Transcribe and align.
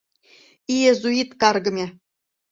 Иэзуит, 0.77 1.29
каргыме! 1.41 1.85